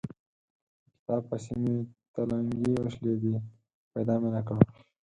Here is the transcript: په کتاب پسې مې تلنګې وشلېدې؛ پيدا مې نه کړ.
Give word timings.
په 0.03 0.89
کتاب 0.95 1.21
پسې 1.29 1.53
مې 1.61 1.75
تلنګې 2.13 2.71
وشلېدې؛ 2.81 3.35
پيدا 3.93 4.15
مې 4.21 4.29
نه 4.35 4.41
کړ. 4.47 4.57